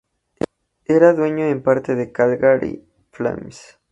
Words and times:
Era 0.85 1.13
dueño 1.13 1.45
en 1.45 1.61
parte 1.61 1.93
de 1.93 2.11
Calgary 2.11 2.83
Flames. 3.11 3.77